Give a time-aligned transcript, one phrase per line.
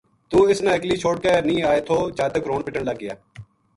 [0.29, 3.13] توہ اس نا اکلی چھوڈ کے نیہہ آئے تھو جاتک رون پٹن لگ گیا